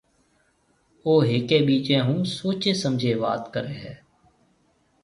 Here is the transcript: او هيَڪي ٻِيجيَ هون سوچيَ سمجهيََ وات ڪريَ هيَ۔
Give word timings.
او 1.05 1.13
هيَڪي 1.29 1.57
ٻِيجيَ 1.67 1.95
هون 2.07 2.19
سوچيَ 2.37 2.71
سمجهيََ 2.83 3.13
وات 3.23 3.43
ڪريَ 3.53 3.75
هيَ۔ 3.83 3.93